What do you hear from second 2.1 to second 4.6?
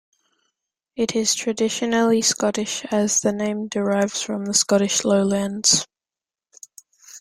Scottish as the name derives from the